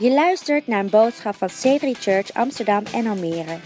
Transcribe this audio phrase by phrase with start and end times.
[0.00, 3.58] Je luistert naar een boodschap van C3 Church Amsterdam en Almere.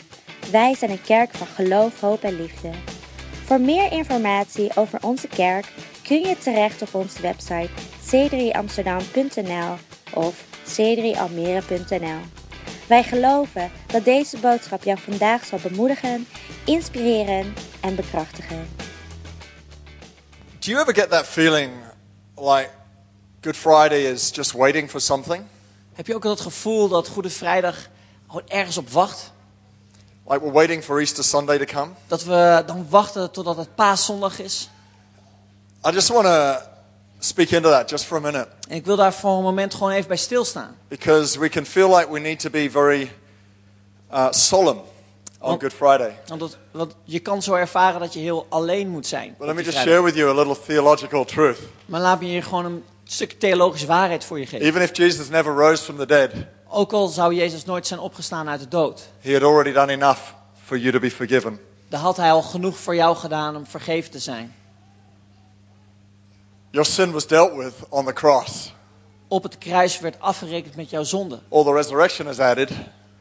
[0.50, 2.70] Wij zijn een kerk van geloof, hoop en liefde.
[3.44, 7.68] Voor meer informatie over onze kerk kun je terecht op onze website
[8.00, 9.76] c3amsterdam.nl
[10.14, 12.20] of c3almere.nl.
[12.88, 16.26] Wij geloven dat deze boodschap jou vandaag zal bemoedigen,
[16.64, 18.68] inspireren en bekrachtigen.
[20.58, 21.72] Do you ever get that feeling
[22.36, 22.70] like
[23.40, 25.53] Good Friday is just waiting for something?
[25.94, 27.76] Heb je ook dat gevoel dat Goede Vrijdag
[28.26, 29.32] gewoon ergens op wacht?
[30.26, 31.90] Like we're waiting for Easter Sunday to come?
[32.06, 34.70] Dat we dan wachten totdat het paaszondag is?
[35.86, 36.56] I just want to
[37.18, 39.92] speak into that just for a minute En ik wil daar voor een moment gewoon
[39.92, 40.76] even bij stilstaan.
[40.88, 43.12] because we can feel like we need to be very
[44.12, 44.78] uh, solemn
[45.38, 45.60] on Oh.
[45.60, 46.18] Good Friday.
[46.26, 49.34] Want, dat, want je kan zo ervaren dat je heel alleen moet zijn.
[49.38, 51.58] But let me just share with you a little theological truth.
[51.86, 54.66] Maar laat me hier gewoon een stuk theologische waarheid voor je geven.
[54.66, 56.30] Even if Jesus never rose from the dead,
[56.68, 59.08] Ook al zou Jezus nooit zijn opgestaan uit de dood.
[59.20, 60.20] he had already done enough
[60.64, 61.60] for you to be forgiven.
[61.88, 64.54] Dan had hij al genoeg voor jou gedaan om vergeven te zijn.
[66.70, 68.72] Your sin was dealt with on the cross.
[69.28, 71.38] Op het kruis werd afgerekend met jouw zonde.
[71.48, 72.70] All the resurrection is added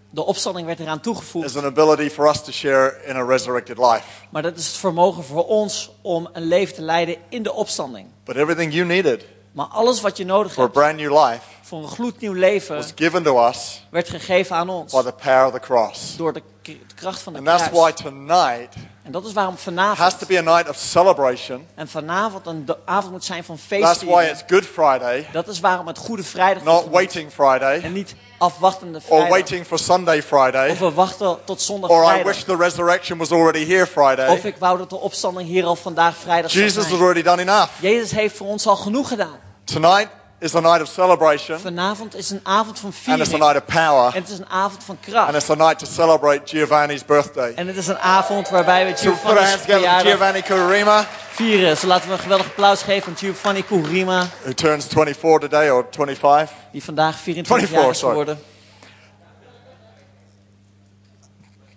[0.09, 1.45] De opstanding werd eraan toegevoegd.
[1.47, 4.03] is an ability for us to share in a resurrected life.
[4.29, 8.07] Maar dat is het vermogen voor ons om een leven te leiden in de opstanding.
[8.23, 11.41] But everything you needed Maar alles wat je nodig for a hebt brand new life
[11.61, 14.93] voor een gloednieuw leven was given to us werd gegeven aan ons.
[14.93, 16.17] by the power of the cross.
[16.17, 17.95] Door de, de kracht van de And that's why kruis.
[17.95, 21.67] tonight En dat is waarom has vanavond to be a night of celebration.
[21.75, 24.29] en vanavond een do- avond moet zijn van That's why feestvieren.
[24.29, 28.97] it's Good Friday, Dat is waarom het Goede Vrijdag not waiting Friday en niet afwachtende
[28.97, 29.29] or vrijdag.
[29.29, 32.25] waiting for Sunday Friday Of we wachten tot zondag or I vrijdag.
[32.33, 34.39] wish the resurrection was already here Of Friday.
[34.43, 37.01] ik wou dat de opstanding hier al vandaag vrijdag zou Jesus has zijn.
[37.01, 37.69] already done enough.
[37.81, 39.37] Jezus heeft voor ons al genoeg gedaan.
[39.63, 40.07] Tonight
[40.43, 43.43] is a night of celebration Vanavond is een avond van and it's a viering.
[43.43, 45.35] night of power En het is een avond van and kracht.
[45.35, 47.53] it's a night to celebrate Giovanni's birthday.
[47.55, 51.69] En het is een avond waarbij we So Giovanni's verjaardag Giovanni Kurima, vieren.
[51.69, 55.85] Dus laten we een geweldig applaus geven aan Giovanni Kurima, who turns 24 today or
[55.91, 56.49] 25.
[56.71, 58.39] die vandaag 24 jaar 24, is geworden.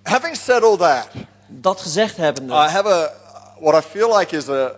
[0.03, 1.09] Having said all that,
[1.49, 3.11] Dat gezegd hebbende, I have a
[3.61, 4.71] what I feel like is a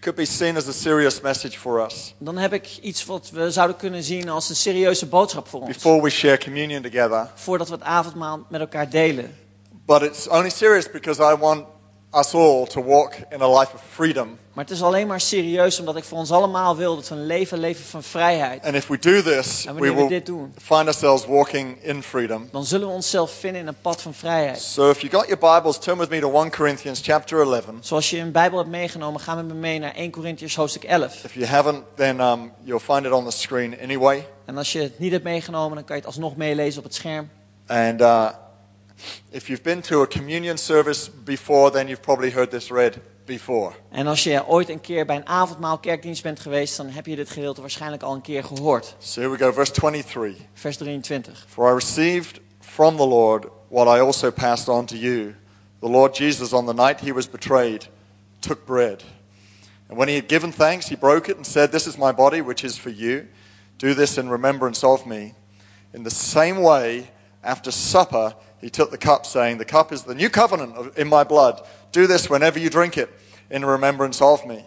[0.00, 3.50] could be seen as a serious message for us dan heb ik iets wat we
[3.50, 5.72] zouden kunnen zien als een serieuze boodschap voor ons.
[5.72, 7.30] before we share communion together.
[7.34, 9.36] Voordat we het avondmaal met elkaar delen.
[9.86, 11.64] But it's only serious because I want
[12.14, 14.38] us all to walk in a life of freedom.
[14.52, 17.26] Maar het is alleen maar serieus omdat ik voor ons allemaal wil dat we een
[17.26, 18.64] leven leven van vrijheid.
[18.64, 22.48] And if we do this, En we we dit doen, find ourselves walking in freedom.
[22.52, 24.60] dan zullen we onszelf vinden in een pad van vrijheid.
[24.60, 27.64] So if you got your Bibles, turn with me to 1 Corinthians chapter 11.
[27.80, 31.24] Zoals je een Bijbel hebt meegenomen, ga met me mee naar 1 Corinthians hoofdstuk 11.
[31.24, 34.26] If you haven't, then um, you'll find it on the screen anyway.
[34.44, 36.94] En als je het niet hebt meegenomen, dan kan je het alsnog meelezen op het
[36.94, 37.30] scherm.
[37.66, 38.28] And uh,
[39.30, 43.72] if you've been to a communion service before, then you've probably heard this read before.
[43.90, 47.16] En als je ooit een keer bij een avondmaal kerkdienst bent geweest, dan heb je
[47.16, 48.96] dit gedeelte waarschijnlijk al een keer gehoord.
[48.98, 50.34] So here we go, verse 23.
[50.54, 51.46] Vers 23.
[51.48, 55.34] For I received from the Lord what I also passed on to you.
[55.80, 57.88] The Lord Jesus, on the night he was betrayed,
[58.40, 59.04] took bread.
[59.88, 62.40] And when he had given thanks, he broke it and said, This is my body,
[62.40, 63.26] which is for you.
[63.78, 65.34] Do this in remembrance of me.
[65.92, 67.10] In the same way,
[67.42, 71.08] after supper, he took the cup, saying, The cup is the new covenant of- in
[71.08, 71.60] my blood.
[71.92, 73.08] Do this whenever you drink it
[73.50, 74.64] in remembrance of me.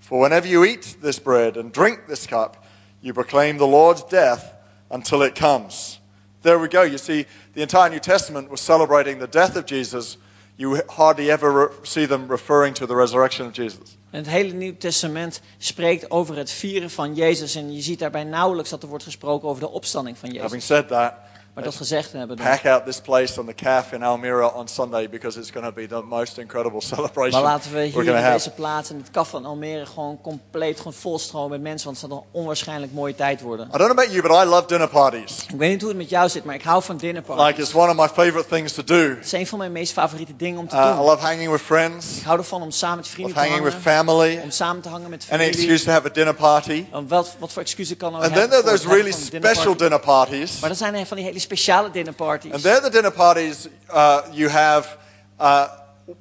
[0.00, 2.56] For whenever you eat this bread and drink this cup,
[3.00, 4.52] you proclaim the Lord's death
[4.90, 6.00] until it comes.
[6.42, 6.82] There we go.
[6.82, 10.16] You see, the entire New Testament was celebrating the death of Jesus.
[10.56, 13.96] You hardly ever re- see them referring to the resurrection of Jesus.
[14.10, 17.54] Het hele Nieuw Testament spreekt over het vieren van Jezus.
[17.54, 20.88] En je ziet daarbij nauwelijks dat er wordt gesproken over de opstanding van Having said
[20.88, 21.12] that,
[21.54, 22.46] Maar dat gezegd hebben dan.
[22.46, 25.72] pack out this place on the calf in Almira on Sunday because it's going to
[25.72, 28.32] be the most incredible celebration Maar laten we we're hier going to in have.
[28.36, 31.86] deze plaats, in het kaf van Almere, gewoon compleet gewoon volstromen met mensen.
[31.86, 33.66] Want het zal een onwaarschijnlijk mooie tijd worden.
[33.66, 35.44] I don't know about you, but I love dinner parties.
[35.48, 37.46] Ik weet niet hoe het met jou zit, maar ik hou van dinnerparties.
[37.46, 39.08] Like, it's one of my favorite things to do.
[39.08, 41.04] Het is een van mijn meest favoriete dingen om te Uh, I doen.
[41.04, 43.88] love hanging with friends, Ik hou ervan om samen met vrienden te hanging with hangen.
[44.06, 45.48] family, Om samen te hangen met familie.
[45.52, 46.84] excuse to have a dinner party.
[46.92, 49.76] Om wat, wat voor excuses kan er And then hebben there are those really special
[49.76, 50.60] dinner parties.
[50.60, 52.52] Maar er zijn er van die hele speciale dinnerparties.
[52.52, 54.96] And they're the dinner parties uh, you have
[55.40, 55.64] uh,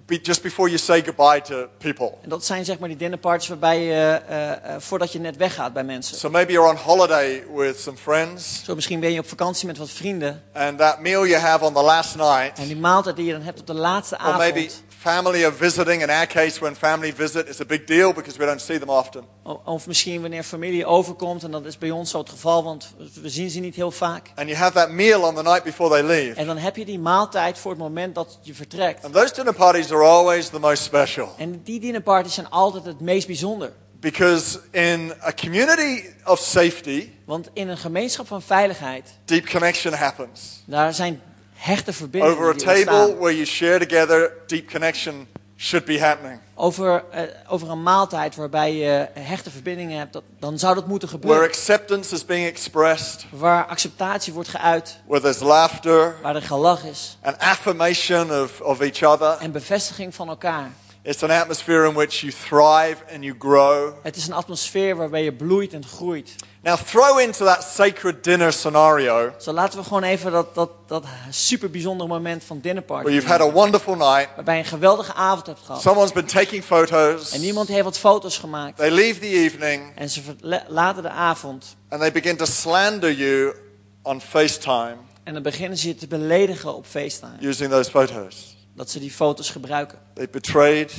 [0.05, 2.11] be, just before you say goodbye to people.
[2.21, 5.73] En dat zijn zeg maar die dinnerparties waarbij je, eh, eh, voordat je net weggaat
[5.73, 6.17] bij mensen.
[6.17, 9.77] So maybe you're on holiday with some friends, Zo misschien ben je op vakantie met
[9.77, 10.43] wat vrienden.
[10.53, 13.41] and that meal you have on the last night, En die maaltijd die je dan
[13.41, 14.83] hebt op de laatste or maybe avond.
[15.01, 16.01] Family are visiting.
[16.01, 18.89] In our case, when family visit, it's a big deal because we don't see them
[18.89, 19.23] often.
[19.65, 23.29] Of misschien wanneer familie overkomt, en dat is bij ons zo het geval, want we
[23.29, 24.31] zien ze niet heel vaak.
[24.35, 26.33] And you have that meal on the night before they leave.
[26.39, 29.03] En dan heb je die maaltijd voor het moment dat je vertrekt.
[29.05, 32.99] And those dinner parties are always the most special En die dinnerparties zijn altijd het
[32.99, 33.71] meest bijzonder.
[33.99, 40.63] because in a community of safety, Want in een gemeenschap van veiligheid, deep connection happens.
[40.65, 41.21] daar zijn
[41.61, 45.27] hechte Over verbindingen a table where you share together, deep connection
[45.57, 46.39] should be happening.
[46.55, 51.07] Over, eh, over een maaltijd waarbij je hechte verbindingen hebt, dat, dan zou dat moeten
[51.07, 51.47] Where gebeuren.
[51.49, 57.17] acceptance is being expressed, Waar acceptatie wordt geuit, where there's laughter waar er gelach is.
[57.21, 59.37] and affirmation of, of each other.
[59.39, 60.71] En bevestiging van elkaar.
[61.03, 63.93] It's an atmosphere in which you thrive and you grow.
[64.03, 66.35] Het is een atmosfeer waarbij je bloeit en groeit.
[66.63, 71.03] Now, throw into that sacred dinner scenario Zo laten we gewoon even dat, dat, dat
[71.29, 73.03] super bijzondere moment van dinnerparty.
[73.03, 74.29] where you've had a wonderful night.
[74.35, 75.81] Waarbij je een geweldige avond hebt gehad.
[75.81, 77.31] Someone's been taking photos.
[77.31, 78.77] En iemand heeft wat foto's gemaakt.
[78.77, 81.75] They leave the evening En ze verlaten de avond.
[81.89, 83.55] and they begin to slander you
[84.01, 87.37] on FaceTime En dan beginnen ze je te beledigen op FaceTime.
[87.41, 88.55] using those photos.
[88.75, 89.99] Dat ze die foto's gebruiken.
[90.13, 90.93] They betrayed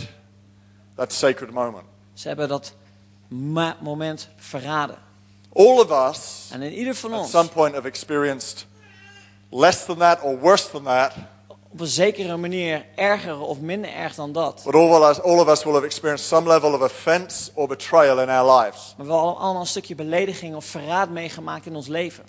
[0.97, 1.85] that sacred moment.
[2.15, 2.73] Ze hebben dat
[3.81, 4.97] moment verraden.
[5.55, 8.67] All of us En in ieder van at ons, some point have experienced
[9.51, 11.13] less than that or worse than that.
[11.73, 14.63] op een zekere manier erger of minder erg dan dat.
[14.65, 17.69] But all of us, all of us will have experienced some level of offense or
[17.69, 18.95] betrayal in our lives.
[18.97, 22.25] Maar we hebben allemaal een stukje belediging of verraad meegemaakt in ons leven.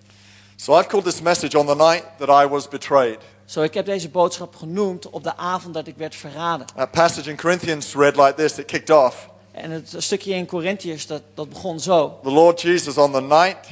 [0.55, 3.17] So I've called this message on the night that I was betrayed.
[3.45, 6.65] Zo, ik heb deze boodschap genoemd op de avond dat ik werd verraden.
[6.75, 8.57] That passage in Corinthians read like this.
[8.57, 9.29] It kicked off.
[9.53, 12.19] En het stukje in Corinthiërs, dat, dat begon zo.
[12.23, 13.67] The Lord Jesus, on the night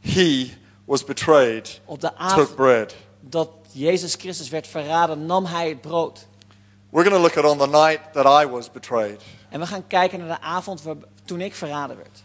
[0.00, 0.50] he
[0.84, 2.94] was betrayed, Op de took avond bread.
[3.20, 6.26] dat Jezus Christus werd verraden, nam hij het brood.
[6.90, 9.20] We're going to look at on the night that I was betrayed.
[9.48, 12.22] En we gaan kijken naar de avond waar, toen ik verraden werd.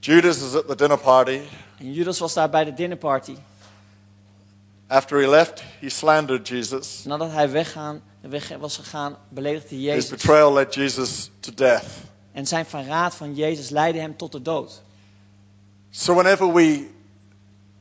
[0.00, 1.40] Judas is at the dinner party.
[1.78, 3.36] En Judas was daar bij de dinnerparty.
[4.88, 7.04] After he left, he slandered Jesus.
[7.04, 10.10] Nadat hij weggaan, weg was gegaan, beledigde hij His Jezus.
[10.10, 11.84] betrayal led Jesus to death.
[12.36, 14.82] En zijn verraad van Jezus leidde hem tot de dood.
[15.90, 16.86] So whenever we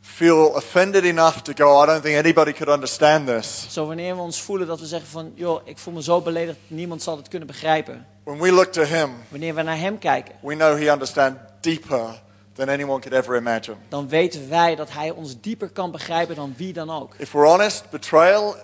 [0.02, 3.66] feel offended enough to go, I don't think anybody could understand this.
[3.70, 6.58] Zo wanneer we ons voelen dat we zeggen van, joh, ik voel me zo beledigd,
[6.68, 8.08] niemand zal het kunnen begrijpen.
[8.24, 12.22] When we look to him, Wanneer we naar hem kijken, we know he understands deeper
[12.54, 13.76] than anyone could ever imagine.
[13.90, 17.14] dan weten wij dat hij ons dieper kan begrijpen dan wie dan ook.
[17.18, 18.56] If we're honest, betrayal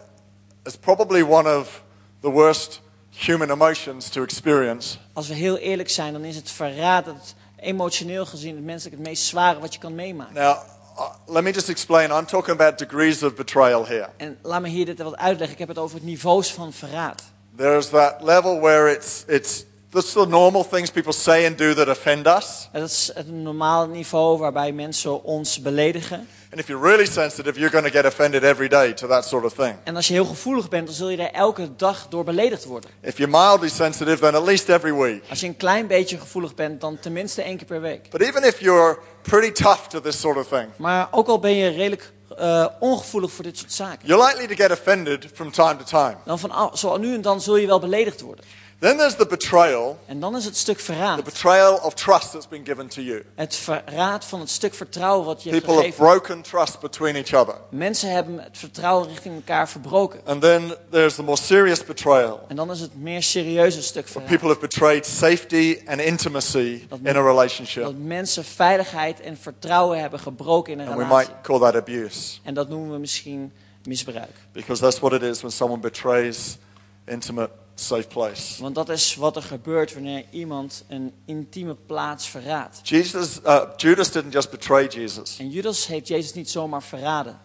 [0.64, 1.84] is probably one of
[2.22, 2.82] the worst
[3.16, 4.98] human emotions to experience.
[5.14, 9.08] Als we heel eerlijk zijn, dan is het verraad het emotioneel gezien het menselijk het
[9.08, 10.34] meest zware wat je kan meemaken.
[10.34, 10.58] Now,
[10.98, 12.12] uh, let me just explain.
[12.12, 14.10] I'm talking about degrees of betrayal here.
[14.18, 15.52] En laat me hier dit wat uitleggen.
[15.52, 17.24] Ik heb het over het niveaus van verraad.
[17.56, 21.88] There's that level where it's, it's that's the normal things people say and do that
[21.88, 22.70] offend us.
[22.72, 26.28] Dat is het normale niveau waarbij mensen ons beledigen.
[26.52, 29.46] And if you're really sensitive, you're going to get offended every day to that sort
[29.46, 29.76] of thing.
[29.84, 32.90] En als je heel gevoelig bent, dan zul je daar elke dag door beledigd worden.
[33.02, 35.24] If you're mildly sensitive, then at least every week.
[35.30, 38.10] Als je een klein beetje gevoelig bent, dan tenminste één keer per week.
[38.10, 41.56] But even if you're pretty tough to this sort of thing, Maar ook al ben
[41.56, 45.76] je redelijk eh, ongevoelig voor dit soort zaken, you're likely to get offended from time
[45.78, 46.16] to time.
[46.26, 48.46] dan van zo nu en dan zul je wel beledigd worden.
[48.82, 51.24] Then there's the betrayal, En dan is het stuk the verraad.
[51.24, 53.24] betrayal of trust that's been given to you.
[53.36, 56.20] Het verraad van het stuk vertrouwen wat je hebt People have gegeven.
[56.20, 57.56] broken trust between each other.
[57.70, 60.20] Mensen hebben het vertrouwen richting elkaar verbroken.
[60.26, 62.46] And then there's the more serious betrayal.
[62.48, 64.30] En dan is het meer serieuze stuk verraad.
[64.30, 67.84] people have betrayed safety and intimacy Dat- in a relationship.
[67.84, 71.28] Dat mensen veiligheid en vertrouwen hebben gebroken in een And we relatie.
[71.30, 72.38] might call that abuse.
[72.44, 73.52] En dat noemen we misschien
[73.84, 74.36] misbruik.
[74.52, 76.58] Because that's what it is when someone betrays
[77.06, 77.50] intimate,
[77.82, 78.62] safe place.
[78.62, 82.80] Want dat is wat er gebeurt wanneer iemand een intieme plaats verraadt.
[82.84, 85.38] Jesus, uh, Judas didn't just betray Jesus.
[85.40, 87.40] En Judas heeft Jezus niet zomaar verraden.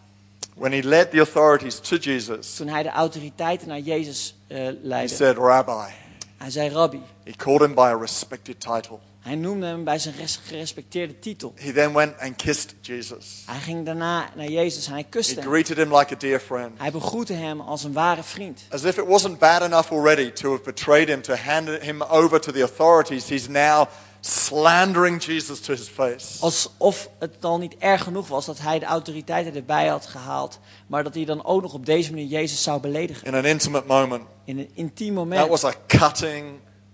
[0.55, 5.15] When he led the authorities to Jesus, Toen hij de autoriteiten naar Jezus he leidde.
[5.15, 5.93] said, Rabbi.
[6.37, 6.99] Hij zei rabbi.
[7.23, 8.99] He called him by a respected title.
[9.27, 11.53] Hij noemde hem bij zijn res- gerespecteerde titel.
[11.55, 13.43] He then went and kissed Jesus.
[13.45, 15.49] Hij ging daarna naar Jezus en hij He kuste hem.
[15.49, 16.71] greeted him like a dear friend.
[16.77, 18.61] Hij begroette hem als een ware vriend.
[18.69, 22.39] As if it wasn't bad enough already to have betrayed him, to hand him over
[22.41, 23.87] to the authorities, he's now
[24.19, 26.25] slandering Jesus to his face.
[26.41, 30.59] Alsof het al niet erg genoeg was dat hij de autoriteiten erbij had gehaald.
[30.87, 33.27] Maar dat hij dan ook nog op deze manier Jezus zou beledigen.
[33.27, 34.23] In an intimate moment.
[34.45, 35.49] In een intiem That moment.
[35.49, 36.45] was a cutting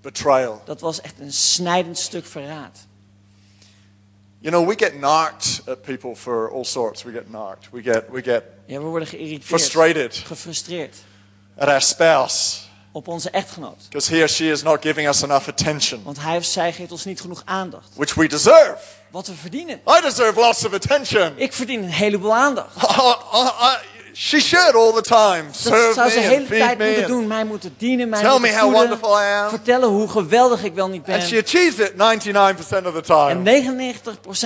[0.04, 0.62] betrayal.
[0.66, 2.78] Dat was echt een snijdend stuk verraad.
[4.40, 7.04] You know, we get narked at people for all sorts.
[7.04, 7.70] We get narked.
[7.72, 9.44] We get, we get Ja, we worden geïrriteerd.
[9.46, 10.96] frustrated Gefrustreerd.
[11.58, 12.58] at our spouse
[12.92, 13.78] op onze echtgenoot.
[13.90, 16.92] Because he or she is not giving us enough attention, Want hij of zij geeft
[16.92, 17.90] ons niet genoeg aandacht.
[17.96, 18.78] which we deserve.
[19.12, 19.82] Wat we verdienen.
[19.98, 21.34] I deserve lots of attention.
[21.38, 22.76] Ik verdien een heleboel aandacht.
[24.14, 25.44] She should all the time.
[25.52, 26.86] Serve zou ze de hele tijd me.
[26.86, 27.28] moeten doen.
[27.28, 28.90] Mij moeten dienen, mij Tell moeten me how voeden.
[28.90, 29.50] wonderful I am.
[29.50, 31.44] Vertellen hoe geweldig ik wel niet And she ben.
[31.44, 33.30] achieves it 99% of the time.
[33.30, 33.44] En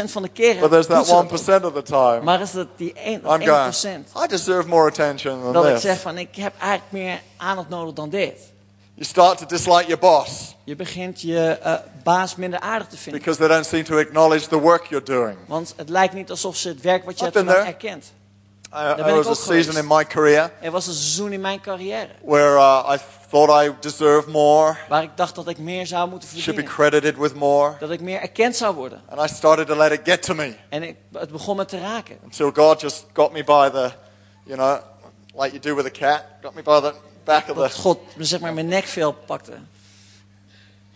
[0.07, 2.21] 99% van de keren But there's that ze dat 1% of the time.
[2.21, 3.73] Maar is dat die 1%, I'm going,
[4.23, 5.81] I deserve more attention than dat ik this.
[5.81, 8.33] zeg van ik heb eigenlijk meer aandacht nodig dan dit.
[8.93, 13.21] You start to dislike your boss Je begint je eh, baas minder aardig te vinden.
[13.21, 15.37] because they don't seem to acknowledge the work you're doing.
[15.45, 18.05] Want het lijkt niet alsof ze het werk wat je I've hebt gedaan erkent.
[18.69, 19.77] Ben there ik was a season geweest.
[19.77, 22.97] in my career Er was een seizoen in mijn carrière where uh, I
[23.29, 26.73] thought I deserved more, waar ik dacht dat ik meer zou moeten should be verdienen.
[26.75, 27.75] credited with more.
[27.79, 29.01] Dat ik meer erkend zou worden.
[29.09, 31.79] And I started to let it get to me En ik, het begon me te
[31.79, 32.17] raken.
[32.23, 33.91] until God just got me by the,
[34.43, 34.77] you know,
[35.35, 36.93] like you do with a cat, got me by the
[37.23, 39.53] back of Dat the, God zeg maar, mijn nekvel pakte.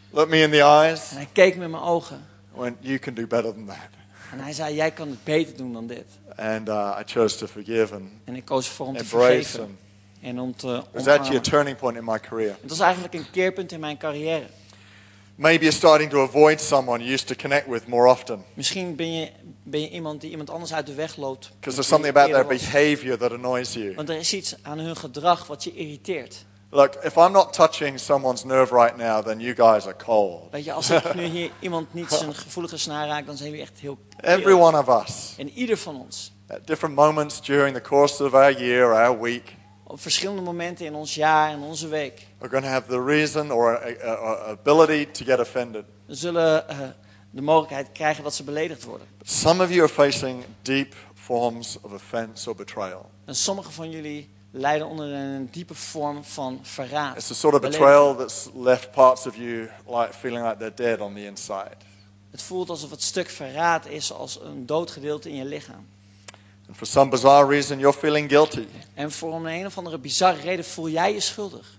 [0.10, 2.26] looked me in the eyes, En hij keek me in mijn ogen.
[2.54, 3.78] went, you can do better than that.
[4.32, 6.06] En hij zei, jij kan het beter doen dan dit.
[6.42, 9.32] And uh, I chose to forgive and En ik koos voor om te embrace.
[9.32, 9.62] vergeven.
[9.64, 9.78] And
[10.22, 11.42] En om te it was actually a omarmen.
[11.42, 12.56] turning point in my career.
[12.62, 14.46] Het was eigenlijk een keerpunt in mijn carrière.
[15.36, 19.14] Maybe you're starting to avoid someone you used to connect with more often Misschien ben
[19.14, 19.30] je,
[19.64, 21.52] ben je iemand die iemand anders uit de weg loopt.
[21.60, 23.96] because there's met something about their behavior that annoys you.
[23.96, 26.46] Want er is iets aan hun gedrag wat je irriteert.
[26.74, 30.52] Look, if I'm not touching someone's nerve right now, then you guys are cold.
[30.52, 33.64] Weet je, als ik nu hier iemand niet zijn gevoelige snaar raak, dan zijn jullie
[33.66, 36.32] echt heel Every one of us, En ieder van ons.
[36.50, 40.94] at different moments during the course of our year, our week, Op verschillende momenten in
[40.96, 42.28] ons jaar en onze week.
[42.40, 45.86] are going to have the reason or a, a, a ability to get offended.
[46.06, 46.78] We zullen eh,
[47.32, 49.08] de mogelijkheid krijgen dat ze beledigd worden.
[49.22, 53.10] Some of you are facing deep forms of offense or betrayal.
[53.26, 57.16] En sommige van jullie lijden onder een diepe vorm van verraad.
[57.16, 61.00] It's the sort of betrayal that's left parts of you like feeling like they're dead
[61.00, 61.76] on the inside.
[62.32, 65.86] Het voelt alsof het stuk verraad is als een dood gedeelte in je lichaam.
[66.68, 70.42] And for some bizarre reason, you're feeling guilty, En voor een, een of andere bizarre
[70.42, 71.78] reden voel jij je schuldig.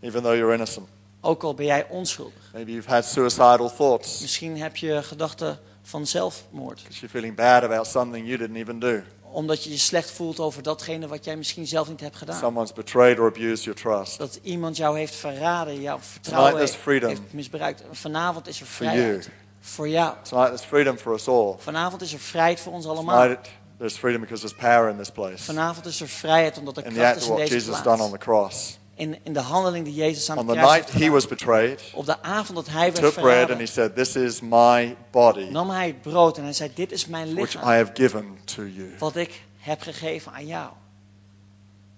[0.00, 0.86] even though you're innocent.
[1.20, 2.50] Ook al ben jij onschuldig.
[2.52, 6.74] Maybe you've had suicidal thoughts Misschien heb je gedachten van zelfmoord.
[6.76, 9.02] because you're feeling bad about something you didn't even do.
[9.32, 12.38] Omdat je je slecht voelt over datgene wat jij misschien zelf niet hebt gedaan.
[12.38, 14.18] Someone's betrayed or abused your trust.
[14.18, 17.08] Dat iemand jou heeft verraden, jouw vertrouwen freedom.
[17.08, 17.82] heeft misbruikt.
[17.92, 19.28] Vanavond is er vrijheid.
[19.60, 20.14] Voor jou.
[20.22, 21.54] Tonight there's freedom for us all.
[21.58, 23.22] Vanavond is er vrijheid voor ons allemaal.
[23.22, 25.44] Tonight there's freedom because there's power in this place.
[25.44, 27.66] Vanavond is er vrijheid omdat er In the kracht act is of in what deze
[27.66, 28.12] Jesus done on plaats.
[28.12, 28.78] the cross.
[29.00, 31.82] In, in de handeling die Jezus aan On het the kruis night he was betrayed,
[31.94, 34.96] Op de avond dat hij werd took bread and verraden, he said, This is my
[35.10, 37.90] body, nam hij het brood en hij zei, dit is mijn which I lichaam, have
[37.94, 38.90] given to you.
[38.98, 40.70] wat ik heb gegeven aan jou.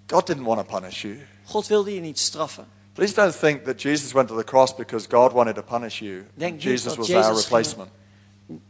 [0.06, 1.18] God didn't want to punish you.
[1.44, 2.66] God wilde je niet straffen.
[2.92, 6.26] Please don't think that Jesus went to the cross because God wanted to punish you.
[6.34, 7.90] Denk niet Jesus dat was Jezus our ging- replacement.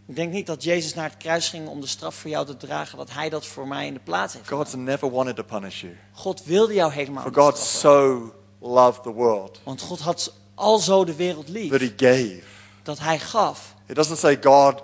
[0.07, 2.57] Ik denk niet dat Jezus naar het kruis ging om de straf voor jou te
[2.57, 4.49] dragen, dat hij dat voor mij in de plaats heeft.
[4.49, 5.97] God's never wanted to punish you.
[6.13, 11.05] God wilde jou helemaal For God so loved the world Want God had al zo
[11.05, 12.43] de wereld that lief, he gave.
[12.83, 13.75] dat hij gaf.
[13.87, 14.83] It doesn't say God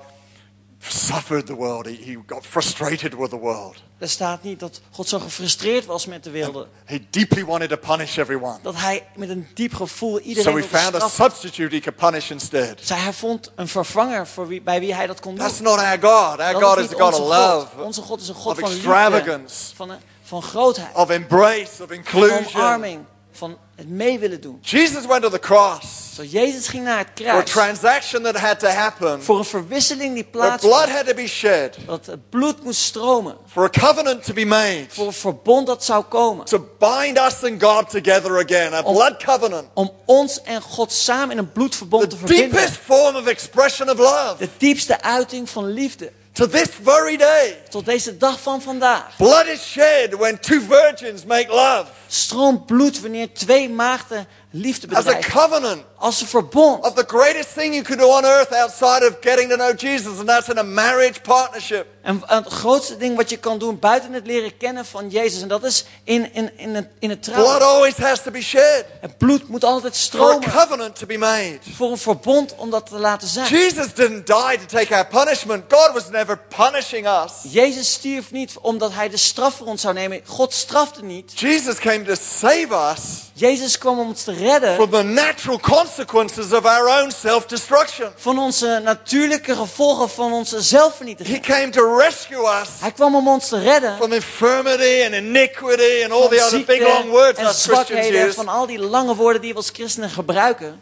[0.80, 3.76] suffered the world, he, he got frustrated with the world.
[3.98, 7.76] Er staat niet dat God zo gefrustreerd was met de wereld, He deeply wanted to
[7.76, 8.58] punish everyone.
[8.62, 11.96] dat hij met een diep gevoel So iedereen he wilde found a substitute he could
[11.96, 12.78] punish instead.
[12.80, 15.46] Zij, hij vond een vervanger voor wie, bij wie hij dat kon doen.
[15.46, 16.40] That's not our God.
[16.40, 19.42] Our God is a God of love, Onze God is een God van liefde,
[19.74, 19.92] van,
[20.22, 22.46] van grootheid, of embrace, of van inclusion.
[22.54, 23.04] omarming,
[23.38, 24.58] van het mee willen doen.
[24.62, 25.86] Jesus went to the cross.
[26.14, 27.50] Zo Jezus ging naar het for a kruis.
[27.50, 31.26] transaction that had to happen, voor een verwisseling die where plaats blood had to be
[31.26, 35.66] shed, dat het bloed moest stromen, for a covenant to be made, voor een verbond
[35.66, 39.66] dat zou komen, to bind us and God together again, a blood covenant.
[39.74, 42.50] om ons en God samen in een bloedverbond te The verbinden.
[42.50, 44.34] deepest form of expression of love.
[44.38, 47.56] De diepste uiting van liefde to this very day.
[47.68, 49.16] tot deze dag van vandaag.
[49.16, 55.06] Blood is shed when two virgins make love Stroomt bloed wanneer twee maagden liefde as
[55.06, 56.84] a covenant Als een verbond.
[56.84, 60.18] of the greatest thing you could do on earth outside of getting to know Jesus,
[60.18, 61.86] and that's in a marriage partnership.
[62.02, 65.42] En het grootste ding wat je kan doen buiten het leren kennen van Jezus.
[65.42, 67.60] En dat is in, in, in, het, in het Blood trouwen.
[67.66, 70.50] always has to be shed Het bloed moet altijd for a stromen.
[70.50, 71.58] covenant to be made.
[71.76, 73.48] Voor een verbond om dat te laten zijn.
[73.48, 75.64] Jesus didn't die to take our punishment.
[75.68, 77.52] God was never punishing us.
[77.52, 80.20] Jezus stierf niet omdat hij de straf voor ons zou nemen.
[80.26, 81.32] God strafte niet.
[81.40, 86.52] Jesus came to save us Jezus kwam om ons te redden from the natural consequences
[86.52, 88.12] of our own self-destruction.
[88.16, 91.40] van onze natuurlijke gevolgen van onze He zelfvernietiging.
[91.42, 96.12] came to rescue us Hij kwam om ons te redden from infirmity and iniquity and
[96.12, 98.32] all the van other big long words us Christians use.
[98.34, 100.80] van al die lange woorden die we als christenen gebruiken.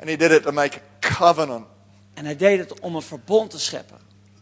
[0.00, 1.64] And he did it to make a covenant
[2.14, 3.96] En hij deed het om een verbond te scheppen.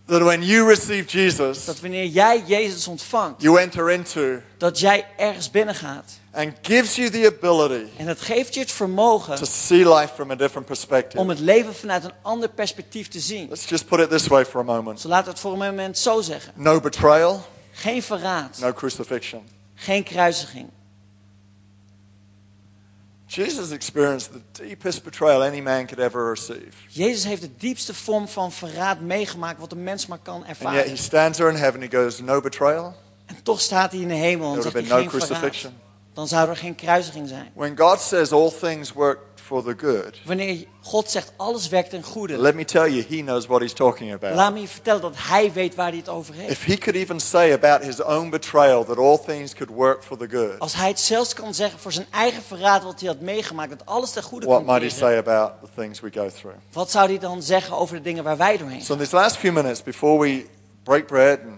[0.06, 5.06] that when you receive Jesus, Dat wanneer jij Jezus ontvangt, you enter into dat jij
[5.16, 6.12] ergens binnen gaat.
[6.36, 10.30] And gives you the ability En dat geeft je het vermogen to see life from
[10.30, 11.18] a different perspective.
[11.18, 13.48] om het leven vanuit een ander perspectief te zien.
[13.48, 14.96] Let's just put it this way for a moment.
[15.02, 16.52] Dus laten we het voor een moment zo zeggen.
[16.56, 19.42] No betrayal, Geen verraad, no crucifixion.
[19.74, 20.68] geen kruisiging.
[23.28, 26.72] Jesus experienced the deepest betrayal any man could ever receive.
[26.88, 30.58] Jezus heeft de diepste vorm van verraad meegemaakt wat een mens maar kan And yet
[30.58, 30.98] he ervaren.
[30.98, 32.94] stands there in heaven he goes, No betrayal.
[33.26, 35.70] En toch staat hij in de hemel en zegt no geen verraad.
[36.16, 37.50] Dan zou er geen kruisiging zijn.
[37.54, 42.02] When God says all things work for the good, Wanneer God zegt alles werkt ten
[42.02, 42.38] goede.
[42.38, 44.34] let me tell you, he knows what he's talking about.
[44.34, 46.50] Laat me je vertellen dat hij weet waar hij het over heeft.
[46.50, 50.16] If he could even say about his own betrayal that all things could work for
[50.16, 53.20] the good, Als hij het zelfs kan zeggen voor zijn eigen verraad wat hij had
[53.20, 56.28] meegemaakt, dat alles ten goede what komt might he say about the things we go
[56.28, 56.56] through?
[56.72, 59.36] Wat zou hij dan zeggen over de dingen waar wij doorheen So, in these last
[59.36, 60.46] few minutes before we
[60.82, 61.55] break bread and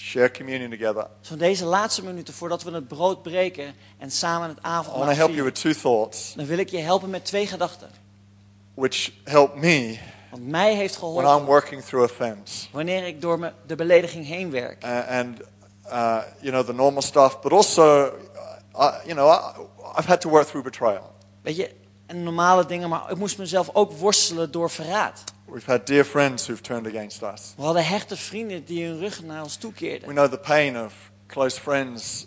[0.00, 4.58] share communion together, Zo deze laatste minuten voordat we het brood breken en samen het
[4.58, 7.10] I want to avondmaal help you vieren, with two thoughts dan wil ik je helpen
[7.10, 7.90] met twee gedachten.
[8.74, 9.98] which help me
[10.30, 12.66] Want mij heeft when geholpen I'm working through offense.
[12.72, 14.84] wanneer ik door me- de belediging heen werk.
[14.84, 15.38] Uh, and,
[15.86, 18.10] uh, you know, the normal stuff, but also, uh,
[18.84, 21.12] I, you know, I, I've had to work through betrayal.
[21.42, 21.74] Weet je,
[22.06, 25.24] en normale dingen, maar ik moest mezelf ook worstelen door verraad.
[25.52, 27.54] We've had dear friends who've turned against us.
[27.56, 30.08] We hadden hechte vrienden die hun rug naar ons We toekeerden.
[30.14, 30.92] know the pain of
[31.26, 32.26] close friends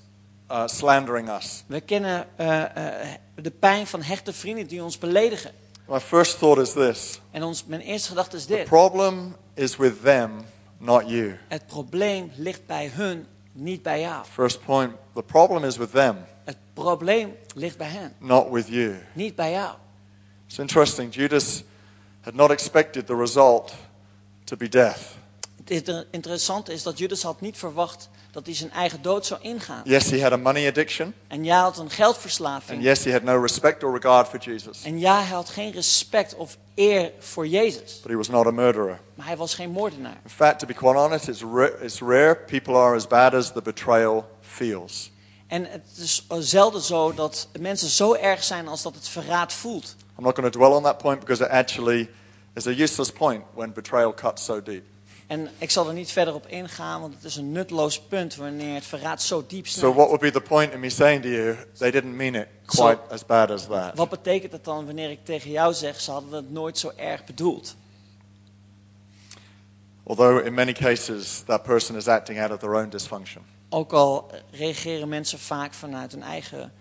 [0.51, 1.63] uh, slandering us.
[1.68, 5.51] We kennen eh, eh, de pijn van hechte vrienden die ons beledigen.
[5.88, 8.66] My first thought is this En ons, mijn eerste gedachte is the dit.
[8.66, 10.32] problem is with them,
[10.78, 11.38] not you.
[11.48, 14.25] Het probleem ligt bij hun, niet bij jou.
[14.25, 18.96] First point the problem is with them, Het probleem ligt bij hen, not with you.
[19.13, 19.75] niet bij jou.
[20.48, 21.13] It's interesting.
[21.16, 21.63] Judas
[22.22, 23.74] had not expected the result
[24.44, 25.00] to be death.
[25.58, 29.41] Het inter- interessante is dat Judas had niet verwacht dat hij zijn eigen dood zou
[29.41, 29.82] ingaan.
[29.86, 32.84] Yes, he had a money addiction, En ja, hij had een and geldverslaving.
[32.84, 36.36] yes, he had no respect or regard for Jesus, En ja, hij had geen respect
[36.36, 38.00] of eer voor Jezus.
[38.02, 39.00] but he was not a murderer.
[39.15, 40.17] Maar hij was geen moordenaar.
[40.24, 43.52] In fact, to be quite honest, it's, ra- it's rare people are as bad as
[43.52, 45.12] the betrayal feels.
[45.48, 49.95] En het is zelden zo dat mensen zo erg zijn als dat het verraad voelt.
[50.17, 52.10] I'm not going to dwell on that point because it actually
[52.56, 54.84] is a useless point when betrayal cuts so deep.
[55.28, 58.74] En ik zal er niet verder op ingaan, want het is een nutteloos punt wanneer
[58.74, 59.96] het verraad zo diep So, snijdt.
[59.96, 63.00] what would be the point in me saying to you, they didn't mean it quite
[63.10, 63.96] as bad as that?
[63.96, 67.24] Wat betekent het dan wanneer ik tegen jou zeg, ze hadden het nooit zo erg
[67.26, 67.76] bedoeld?
[70.04, 73.44] Although, in many cases, that person is acting out of their own dysfunction.
[73.70, 76.72] Ook al reageren mensen vaak vanuit hun eigen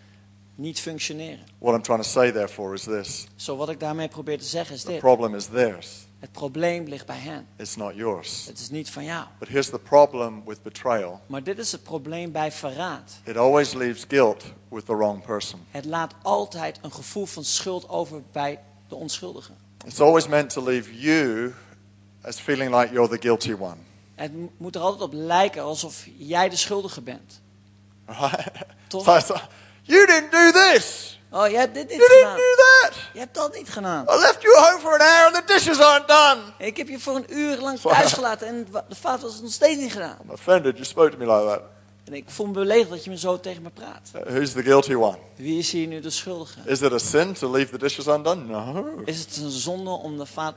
[0.61, 1.45] niet functioneren.
[1.59, 4.75] What I'm trying to say, therefore, is this Zo wat ik daarmee probeer te zeggen
[4.75, 4.99] is the dit.
[4.99, 7.47] problem is theirs, Het probleem ligt bij hen.
[7.57, 8.45] it's not yours.
[8.47, 9.25] Het is niet van jou.
[9.39, 13.13] But here's the problem with betrayal Maar dit is het probleem bij verraad.
[13.25, 15.61] it always leaves guilt with the wrong person.
[15.71, 19.53] Het laat altijd een gevoel van schuld over bij de onschuldige.
[19.87, 21.53] It's always meant to leave you
[22.23, 23.77] as feeling like you're the guilty one.
[24.15, 27.41] Het moet er altijd op lijken alsof jij de schuldige bent.
[28.07, 28.49] Right?
[28.89, 29.05] Toch?
[29.27, 29.35] So
[29.91, 31.19] you didn't do this.
[31.33, 32.37] Oh, jij hebt dit niet You didn't gedaan.
[32.37, 32.93] do that.
[33.13, 34.05] Je hebt dat niet gedaan.
[34.11, 36.41] I left you home for an hour and the dishes aren't done.
[36.59, 39.81] Ik heb je voor een uur lang thuis gelaten en de vaat was nog steeds
[39.81, 40.17] niet gedaan.
[40.25, 41.61] I'm offended you spoke to me like that.
[42.05, 44.11] En ik voel me beledigd dat je me zo tegen me praat.
[44.17, 45.19] Uh, Who's the guilty one?
[45.37, 46.59] Wie is hier nu de schuldige?
[46.65, 48.45] Is it a sin to leave the dishes undone?
[48.45, 49.03] No.
[49.05, 50.55] Is het een zonde om de vaat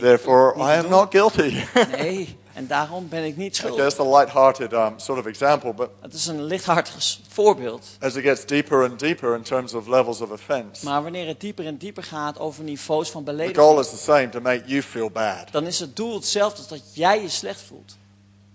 [0.00, 1.62] Therefore, I am not guilty.
[1.96, 3.82] Nee, en daarom ben ik niet schuldig.
[3.84, 7.86] that's a light-hearted um, sort of example, but Het is een lichthartig voorbeeld.
[8.00, 11.40] as it gets deeper and deeper in terms of levels of offense, Maar wanneer het
[11.40, 14.62] dieper en dieper gaat over niveaus van the belediging, goal is the same: to make
[14.66, 15.48] you feel bad.
[15.50, 17.96] dan is het doel hetzelfde als dat jij je slecht voelt.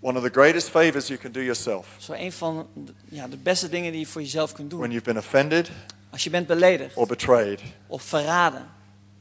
[0.00, 3.36] One of the greatest favors you can do yourself Zo een van de, ja, de
[3.36, 4.90] beste dingen die je voor jezelf kunt when doen.
[4.90, 5.70] you've been offended
[6.10, 8.66] Als je bent beledigd or betrayed, of verraden,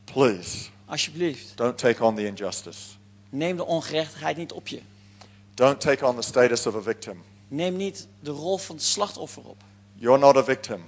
[0.04, 2.80] please alsjeblieft, don't take on the injustice.
[3.30, 4.80] neem de ongerechtigheid niet op je.
[5.54, 7.24] Don't take on the status of a victim.
[7.48, 9.64] Neem niet de rol van het slachtoffer op.
[9.96, 10.84] You're not a victim.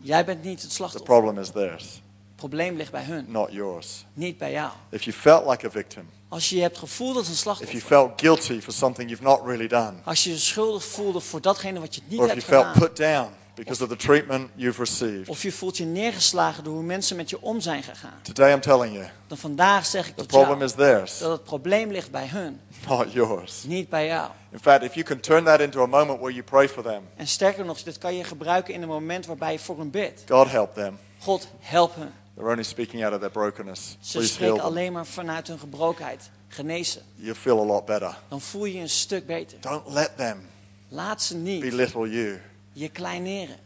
[0.00, 1.08] Jij bent niet het The slachtoffer.
[1.10, 4.04] problem is theirs, Het probleem ligt bij hun, not yours.
[4.12, 4.70] niet bij jou.
[4.90, 7.56] If you felt like a victim, Als je je hebt gevoeld als een if you
[7.56, 11.40] slachtoffer, felt guilty for something you've not really done, als je je schuldig voelde voor
[11.40, 13.30] datgene wat je niet or if you hebt felt gedaan, put down
[13.64, 15.28] because of the treatment you've received.
[15.28, 18.18] Of je voelt je neergeslagen door hoe mensen met je om zijn gegaan.
[18.22, 21.30] Today I'm telling you, Dan vandaag zeg ik the tot problem jou is theirs, dat
[21.30, 23.64] het probleem ligt bij hun, not yours.
[23.64, 24.30] niet bij jou.
[24.50, 27.02] In fact, if you can turn that into a moment where you pray for them,
[27.16, 30.22] En sterker nog, dit kan je gebruiken in een moment waarbij je voor hun bidt.
[30.28, 30.98] God help them.
[31.18, 32.12] God, help hen.
[32.34, 33.96] They're only speaking out of their brokenness.
[34.00, 36.30] Ze Please spreken alleen maar vanuit hun gebrokenheid.
[36.48, 37.02] Genezen.
[37.14, 38.16] You'll feel a lot better.
[38.28, 39.60] Dan voel je je een stuk beter.
[39.60, 40.48] Don't let them
[40.92, 42.40] Laat ze niet belittle you.
[42.72, 43.56] Je kleineren.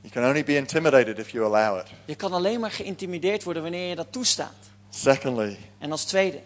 [0.00, 1.86] You can only be intimidated if you allow it.
[2.04, 4.54] Je kan alleen maar geïntimideerd worden wanneer je dat toestaat.
[4.90, 6.40] Secondly, En als tweede,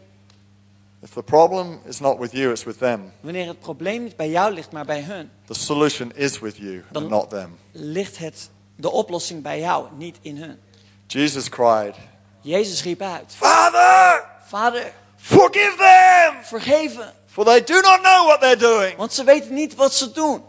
[1.02, 3.12] if the problem is not with you, it's with them.
[3.20, 6.84] wanneer het probleem niet bij jou ligt, maar bij hun, The solution is with you
[6.90, 7.58] Dan- and not them.
[7.72, 10.58] ligt het, de oplossing bij jou, niet in hun.
[11.06, 11.94] Jesus cried,
[12.40, 18.56] Jezus riep uit: Father, Vader, forgive them, vergeven, for they do not know what they're
[18.58, 18.96] doing.
[18.96, 20.42] want ze weten niet wat ze doen.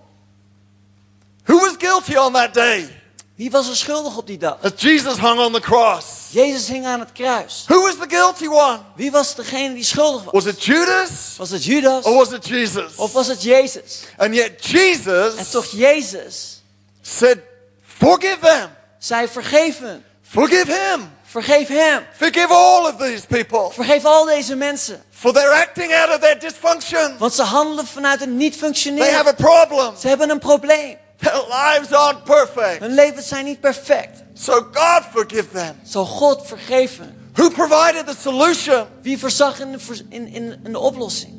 [1.48, 2.88] Who was guilty on that day
[3.36, 4.58] Wie was er schuldig op die dag?
[4.64, 6.06] as Jesus hung on the cross?
[6.32, 7.66] Jezus hing aan het kruis.
[7.68, 8.80] Who was the guilty one?
[8.96, 10.34] Wie was degene die schuldig was?
[10.34, 12.96] Was it Judas Was het Judas or was it Jesus?
[12.98, 14.04] of was het Jezus?
[14.18, 16.62] And yet En Jesus toch Jezus
[17.02, 17.40] said,
[17.82, 20.04] Forgive them, zei vergeef hen.
[20.22, 22.04] forgive him, Vergeef hem.
[22.18, 25.04] forgive all of these people, Vergeef al deze mensen.
[25.12, 27.18] for they're acting out of their dysfunction.
[27.18, 29.28] Want ze handelen vanuit een niet They have functioneren.
[29.28, 29.96] a problem.
[30.00, 30.98] Ze hebben een probleem.
[31.22, 32.80] Their lives aren't perfect.
[32.80, 34.24] Hun levens zijn niet perfect.
[34.34, 35.76] So God forgive them.
[35.86, 37.16] Zo God vergeven.
[37.34, 38.86] Who provided the solution?
[39.02, 39.78] Wie voorzag in de,
[40.10, 41.34] in, in, in de oplossing?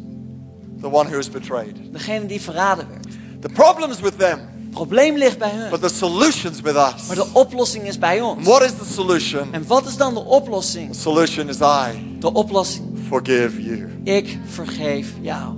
[0.80, 1.76] The one who is betrayed.
[1.92, 3.06] Degene die verraden werd.
[3.40, 5.70] The problem's with them, Het probleem ligt bij hun.
[5.70, 7.06] but the solution's with us.
[7.06, 8.46] Maar de oplossing is bij And ons.
[8.46, 9.54] what is the solution?
[9.54, 10.92] En wat is dan de oplossing?
[10.92, 12.98] The solution is I De oplossing.
[13.08, 14.00] forgive you.
[14.04, 15.54] Ik vergeef jou.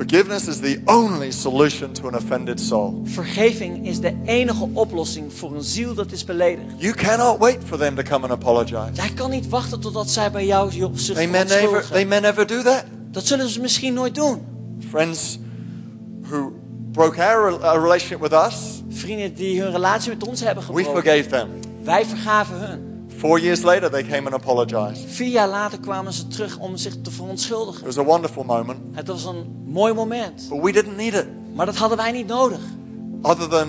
[0.00, 3.02] Forgiveness is the only solution to an offended soul.
[3.04, 6.66] Vergeving is de enige oplossing voor een ziel dat is beledigd.
[6.76, 8.92] You cannot wait for them to come and apologize.
[8.92, 12.46] Jij kan niet wachten totdat zij bij jou zich They may never, they may never
[12.46, 12.84] do that.
[13.10, 14.40] Dat zullen ze misschien nooit doen.
[14.88, 15.38] Friends
[16.22, 16.52] who
[16.92, 21.02] broke our uh, relationship with us, Vrienden die hun relatie met ons hebben we gebroken.
[21.02, 21.48] forgave them.
[21.82, 22.89] Wij vergaven hun.
[23.20, 25.10] Four years later, they came and apologized.
[25.10, 27.80] Vier jaar later kwamen ze terug om zich te verontschuldigen.
[27.80, 30.46] It was a wonderful moment, Het was een mooi moment.
[30.48, 31.26] but we didn't need it.
[31.54, 32.60] Maar dat hadden wij niet nodig.
[33.22, 33.68] Other than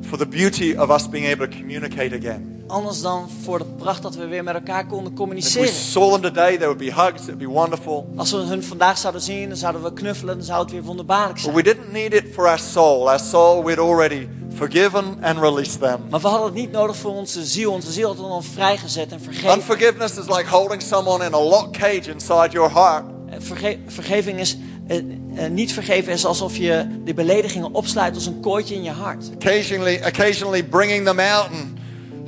[0.00, 2.57] for the beauty of us being able to communicate again.
[2.68, 5.68] Anders dan voor de pracht dat we weer met elkaar konden If we communiceren.
[5.68, 8.08] saw them today, there would be hugs, it would be wonderful.
[8.16, 11.32] Als we hun vandaag zouden zien, dan zouden we knuffelen, dan zou het weer wonderbaarlijk
[11.34, 11.54] But zijn.
[11.54, 13.08] we didn't need it for our soul.
[13.10, 15.98] Our soul, we'd already forgiven and released them.
[16.10, 17.72] Maar we hadden het niet nodig voor onze ziel.
[17.72, 19.56] Onze ziel had ons al vrijgezet en vergeven.
[19.56, 23.04] Unforgiveness is like holding someone in a locked cage inside your heart.
[23.30, 28.26] Eh, verge- vergeving is, eh, eh, niet vergeven is alsof je de beledigingen opsluit als
[28.26, 29.30] een kooitje in je hart.
[29.34, 31.77] Occasionally, occasionally bringing them out and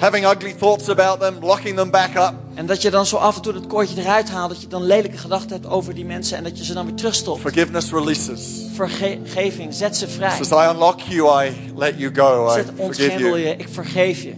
[0.01, 2.35] having ugly thoughts about them, locking them back up.
[2.55, 4.51] En dat je dan zo af en toe dat kooitje eruit haalt.
[4.51, 6.37] Dat je dan lelijke gedachten hebt over die mensen.
[6.37, 7.41] En dat je ze dan weer terugstopt.
[7.41, 8.41] Forgiveness releases.
[8.75, 10.37] Vergeving, zet ze vrij.
[10.37, 13.39] Says, I unlock you, I let you go, I forgive you.
[13.39, 14.35] je, ik vergeef je.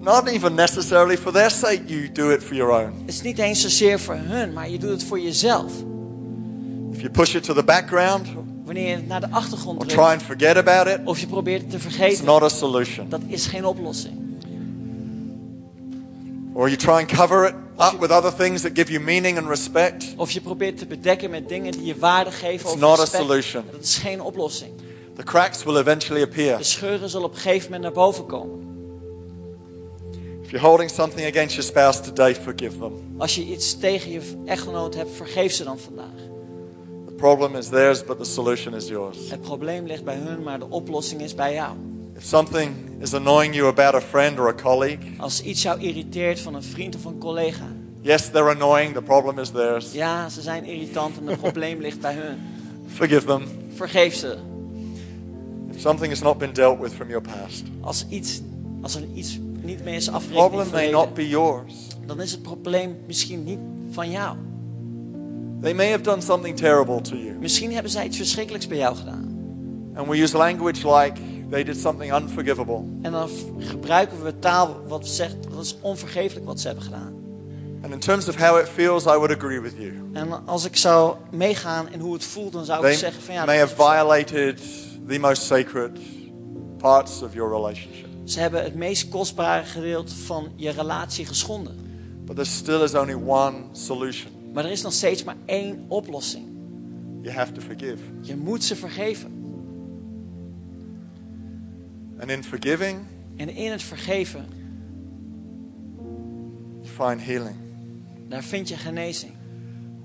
[0.00, 2.92] Not even necessarily for their sake, you do it for your own.
[3.04, 5.72] Het is niet eens zozeer voor hun, maar je doet het voor jezelf.
[6.92, 8.26] If you push it to the background
[8.70, 9.94] Wanneer je het naar de achtergrond drukt.
[9.94, 12.24] try and forget about it, Of je probeert het te it's vergeten.
[12.24, 13.08] not a solution.
[13.08, 14.14] Dat is geen oplossing.
[16.52, 19.48] Or you try and cover it up with other things that give you meaning and
[19.48, 20.04] respect.
[20.16, 23.00] Of je probeert te bedekken met dingen die je waarde geven It's of not a
[23.00, 23.22] respect.
[23.22, 23.64] solution.
[23.70, 24.72] Dat is geen oplossing.
[25.16, 26.58] The cracks will eventually appear.
[26.58, 28.58] De scheuren zullen op een gegeven moment naar boven komen.
[30.42, 32.92] If you're holding something against your spouse today, forgive them.
[33.18, 36.29] Als je iets tegen je echtgenoot hebt, vergeef ze dan vandaag.
[37.20, 39.30] Problem is theirs, but the solution is yours.
[39.30, 41.76] Het probleem ligt bij hun, maar de oplossing is bij jou.
[42.16, 46.40] If something is annoying you about a friend or a colleague, Als iets jou irriteert
[46.40, 47.64] van een vriend of een collega.
[48.00, 49.92] yes, they're annoying, the problem is theirs.
[49.92, 52.38] Ja, ze zijn irritant en het probleem ligt bij hun.
[52.86, 53.42] Forgive them.
[53.74, 54.36] Vergeef ze.
[55.74, 58.40] If something has not been dealt with from your past, Als, iets,
[58.82, 61.74] als er iets niet mee is afgerekend, problem may not be yours.
[62.06, 63.58] dan is het probleem misschien niet
[63.90, 64.36] van jou.
[65.60, 67.36] They may have done something terrible to you.
[67.40, 69.28] Misschien hebben zij iets verschrikkelijks bij jou gedaan.
[69.94, 71.20] And we use language like
[71.50, 72.82] they did something unforgivable.
[73.02, 77.14] En dan gebruiken we taal wat zegt, dat is onvergeeflijk wat ze hebben gedaan.
[77.82, 79.92] And in terms of how it feels, I would agree with you.
[80.12, 83.34] En als ik zou meegaan in hoe het voelt, dan zou ik They zeggen van
[83.34, 84.60] ja, may dat have violated
[85.08, 85.90] the most sacred
[86.78, 88.06] parts of your relationship.
[88.24, 91.76] ze hebben het meest kostbare gedeelte van je relatie geschonden.
[92.24, 94.39] But there still is only one solution.
[94.52, 96.46] Maar er is nog steeds maar één oplossing.
[97.22, 98.02] You have to forgive.
[98.20, 99.30] Je moet ze vergeven.
[102.20, 102.98] And in forgiving,
[103.36, 104.44] En in het vergeven,
[106.82, 107.56] you find healing.
[108.28, 109.32] daar vind je genezing.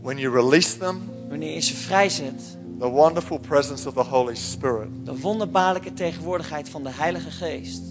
[0.02, 4.88] When you release them, Wanneer je ze vrijzet, the wonderful presence of the Holy Spirit
[5.04, 7.82] de wonderbaarlijke tegenwoordigheid van de Heilige Geest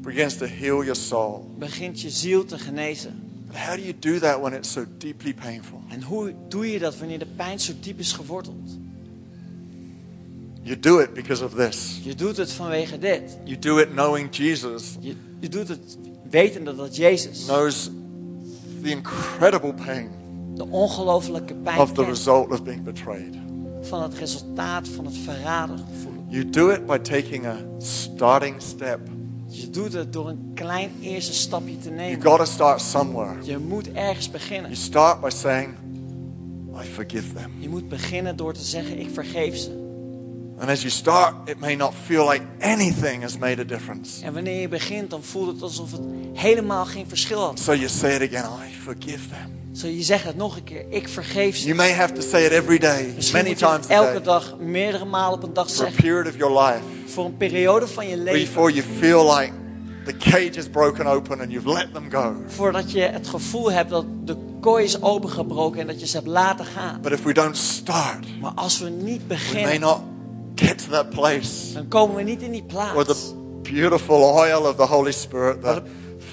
[0.00, 1.54] begins to heal your soul.
[1.58, 3.20] begint je ziel te genezen.
[3.46, 5.80] But how do you do that when it's so deeply painful?
[5.92, 8.78] En hoe doe je dat wanneer de pijn zo diep is geworteld?
[10.62, 12.00] You do it because of this.
[12.02, 13.38] Je doet het vanwege dit.
[13.44, 15.98] You do it knowing Jesus Je, je doet het
[16.30, 17.90] wetende dat Jezus knows
[18.82, 20.08] the incredible pain
[20.54, 23.34] de ongelofelijke pijn of the result of being betrayed.
[23.80, 26.24] van het resultaat van het verraden voelen.
[26.28, 29.00] You do it by taking a starting step.
[29.46, 32.22] Je doet het door een klein eerste stapje te You nemen.
[32.22, 33.34] got to start somewhere.
[33.42, 34.70] Je moet ergens beginnen.
[34.70, 35.74] You start by saying,
[36.80, 37.50] I forgive them.
[37.58, 39.80] Je moet beginnen door te zeggen, ik vergeef ze.
[40.58, 44.24] And as you start, it may not feel like anything has made a difference.
[44.24, 46.00] En wanneer je begint, dan voelt het alsof het
[46.32, 47.58] helemaal geen verschil had.
[47.58, 49.60] So you say it again, I forgive them.
[49.72, 51.64] Zo je zegt het nog een keer, ik vergeef ze.
[51.64, 55.04] You may have to say it every day, Misschien many times a elke dag, meerdere
[55.04, 56.02] malen op een dag for a zeggen.
[56.02, 58.40] period of your life, Voor een periode van je leven.
[58.40, 59.52] before you feel like
[60.04, 62.34] the cage is broken open and you've let them go.
[62.46, 66.28] Voordat je het gevoel hebt dat de kooi is opengebroken en dat je ze hebt
[66.28, 67.00] laten gaan.
[67.00, 70.00] But if we don't start, Maar als we niet we may beginnen, not
[70.54, 73.28] get to that place dan komen we niet in die where plaats.
[73.28, 73.34] the
[73.72, 75.82] beautiful oil of the Holy Spirit, the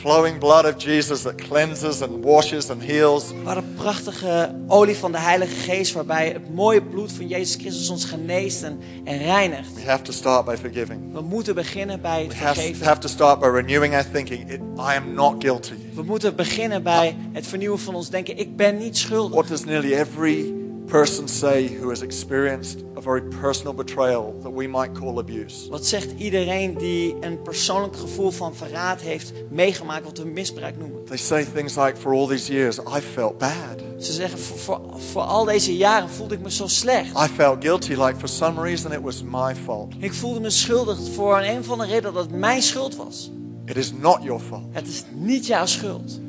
[0.02, 5.12] flowing blood of Jesus that cleanses and washes and heals, Waar de prachtige olie van
[5.12, 9.74] de Heilige Geest, waarbij het mooie bloed van Jezus Christus ons geneest en, en reinigt.
[9.76, 11.14] we have to start by forgiving.
[11.14, 12.86] We moeten beginnen bij het We have, vergeven.
[12.86, 14.52] have to start by renewing our thinking.
[14.52, 15.74] It, I am not guilty.
[15.94, 18.38] We moeten beginnen bij het vernieuwen van ons denken.
[18.38, 19.34] Ik ben niet schuldig.
[19.34, 20.54] What does nearly every
[20.90, 25.70] person say who has experienced a very personal betrayal that we might call abuse?
[25.70, 31.06] Wat zegt iedereen die een persoonlijk gevoel van verraad heeft meegemaakt, wat we misbruik noemen?
[31.06, 33.78] They say things like, For all these years, I felt bad.
[34.00, 37.18] Ze zeggen, voor, voor, voor al deze jaren voelde ik me zo slecht.
[37.18, 39.94] I felt guilty, like for some reason it was my fault.
[40.00, 43.32] Ik voelde me schuldig voor een, een van de reden dat het mijn schuld was.
[43.66, 44.66] It is not your fault.
[44.72, 46.20] Het is niet jouw schuld.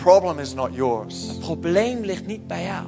[0.00, 1.26] Problem is not yours.
[1.28, 2.86] Het probleem ligt niet bij jou.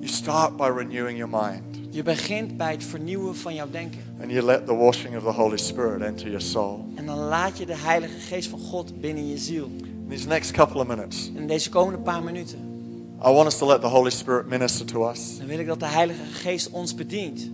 [0.00, 4.00] You start by renewing your mind Je begint bij het vernieuwen van jouw denken.
[4.20, 6.84] and you let the washing of the Holy Spirit enter your soul.
[6.94, 9.64] En dan laat je de Heilige Geest van God binnen je ziel.
[9.82, 12.58] In these next couple of minutes, In deze komende paar minuten.
[13.26, 15.38] I want us to let the Holy Spirit minister to us.
[15.38, 17.50] Dan wil ik dat de Heilige Geest ons bedient.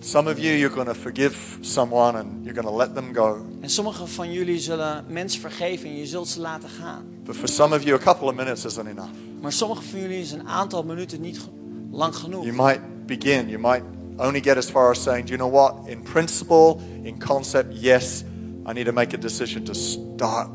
[0.00, 3.46] Some of you, you're going to forgive someone and you're going to let them go.
[3.60, 7.04] En sommigen van jullie zullen mensen vergeven en je zult ze laten gaan.
[7.24, 9.10] But for some of you, a couple of minutes isn't enough.
[9.40, 11.48] Maar sommigen van jullie is een aantal minuten niet ge-
[11.90, 12.44] lang genoeg.
[12.44, 13.82] You might begin, you might
[14.16, 15.88] only get as far as saying, Do you know what?
[15.88, 18.24] In principle, in concept, yes,
[18.68, 20.48] I need to make a decision to start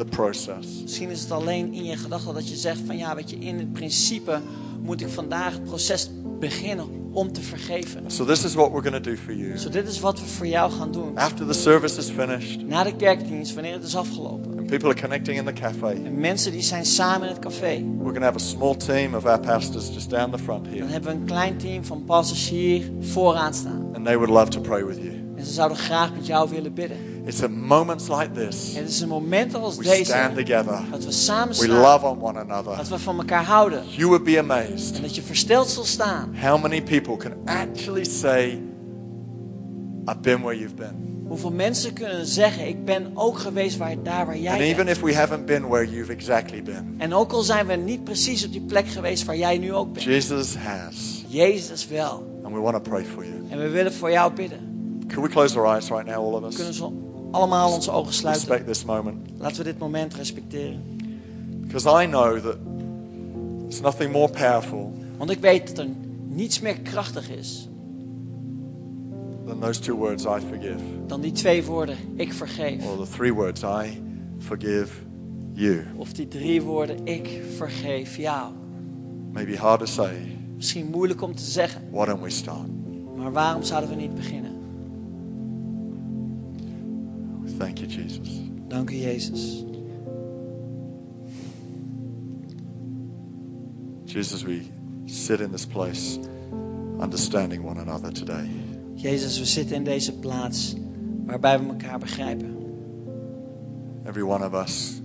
[0.00, 0.66] the process.
[0.82, 3.58] Misschien is het alleen in je gedachten dat je zegt van ja, weet je, in
[3.58, 4.40] het principe
[4.82, 6.10] moet ik vandaag het proces
[6.40, 8.02] beginnen om te vergeven.
[8.10, 9.52] So, this is what we're going to do for you.
[9.52, 11.16] Dus dit is wat we voor jou gaan doen.
[11.18, 14.58] After the service is finished Na de kerkdienst, wanneer het is afgelopen.
[14.58, 17.66] and people are connecting in the cafe, En mensen die zijn samen in het café.
[17.82, 20.72] we're going to have a small team of our pastors just down the front Dan
[20.74, 20.86] here.
[20.86, 23.88] hebben we een klein team van pastors hier vooraan staan.
[23.94, 25.19] And they would love to pray with you.
[25.40, 26.96] En ze zouden graag met jou willen bidden.
[27.24, 29.96] It's at moments like this Het is een moment als we stand
[30.34, 31.68] deze together, dat we samen we staan.
[31.80, 32.76] love on one another.
[32.76, 33.82] Dat we van elkaar houden.
[33.96, 36.34] You would be amazed En dat je versteld zal staan.
[36.42, 38.62] how many people can actually say,
[40.06, 41.08] I've been where you've been.
[41.28, 44.96] Hoeveel mensen kunnen zeggen, ik ben ook geweest waar, daar waar And jij even bent.
[44.96, 48.44] if we haven't been where you've exactly been, En ook al zijn we niet precies
[48.46, 50.04] op die plek geweest waar jij nu ook bent.
[50.04, 51.24] Jesus has.
[51.28, 52.28] Jezus wel.
[52.44, 53.36] And we want to pray for you.
[53.48, 54.69] En we willen voor jou bidden.
[55.12, 56.78] Can we close our eyes right now, all of Kunnen us?
[56.78, 56.88] we
[57.30, 58.46] allemaal onze ogen sluiten.
[58.48, 59.28] Respect this moment.
[59.38, 60.80] Laten we dit moment respecteren.
[61.66, 62.56] Because I know that
[63.68, 65.90] there's nothing more powerful Want ik weet dat er
[66.28, 67.68] niets meer krachtig is
[69.46, 70.78] than those two words, I forgive.
[71.06, 72.86] dan die twee woorden, ik vergeef.
[72.86, 74.02] Or the three words, I
[74.38, 74.88] forgive
[75.52, 75.84] you.
[75.96, 78.52] Of die drie woorden, ik vergeef jou.
[79.32, 80.36] Maybe hard to say.
[80.56, 82.68] Misschien moeilijk om te zeggen, Why don't we start?
[83.16, 84.49] maar waarom zouden we niet beginnen?
[87.60, 88.28] Thank you, Jesus.
[88.68, 89.64] Dank u Jezus.
[94.04, 94.62] Jesus, we
[95.04, 96.18] sit in this place
[97.00, 98.48] understanding one another today.
[98.94, 100.74] Jezus, we zitten in deze plaats
[101.26, 102.56] waarbij we elkaar begrijpen.
[104.04, 105.00] Every one of us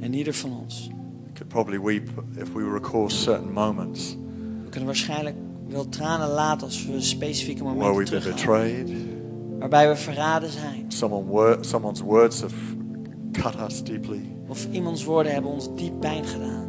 [0.00, 0.90] En ieder van ons
[1.32, 4.16] could probably weep if we recall certain moments
[4.64, 5.36] We kunnen waarschijnlijk
[5.68, 9.13] wel tranen laten als we specifieke where momenten we've been betrayed.
[9.64, 10.84] Waarbij we verraden zijn.
[10.88, 12.54] Someone someone's words have
[13.32, 14.20] cut us deeply.
[14.48, 16.66] Of iemands woorden hebben ons diep pijn gedaan.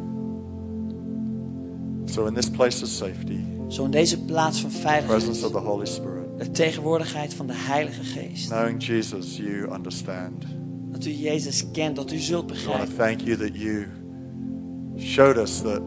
[2.04, 5.44] So, in this place of safety, Zo in deze plaats van presence veiligheid.
[5.44, 8.48] of the Holy Spirit, De tegenwoordigheid van de Heilige Geest.
[8.48, 10.44] knowing Jesus, you understand.
[10.90, 12.96] Dat u Jezus kent, dat u zult We want to begrijpen.
[12.96, 13.86] thank you that you
[14.96, 15.80] showed us that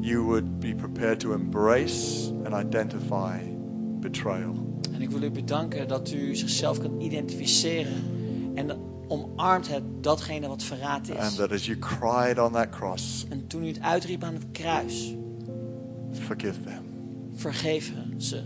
[0.00, 3.38] you would be prepared to embrace and identify
[4.00, 4.69] betrayal.
[5.00, 8.02] En ik wil u bedanken dat u zichzelf kan identificeren.
[8.54, 8.70] En
[9.08, 11.34] omarmt het datgene wat verraad And is.
[11.34, 15.14] that as you cried on that cross, En toen u het uitriep aan het kruis.
[16.12, 16.82] forgive them.
[17.34, 18.42] Vergeef ze.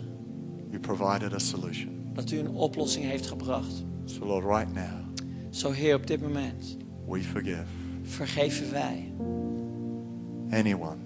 [0.68, 2.10] You provided a solution.
[2.12, 3.84] Dat u een oplossing heeft gebracht.
[4.04, 6.76] So, Lord, right now, Zo Heer, op dit moment
[7.08, 7.64] we forgive
[8.02, 9.12] vergeven wij
[10.50, 10.96] anyone